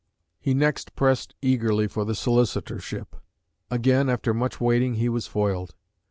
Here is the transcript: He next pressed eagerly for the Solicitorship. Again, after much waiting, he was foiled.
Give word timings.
He 0.39 0.55
next 0.55 0.95
pressed 0.95 1.35
eagerly 1.43 1.85
for 1.85 2.05
the 2.05 2.15
Solicitorship. 2.15 3.15
Again, 3.69 4.09
after 4.09 4.33
much 4.33 4.59
waiting, 4.59 4.95
he 4.95 5.09
was 5.09 5.27
foiled. 5.27 5.75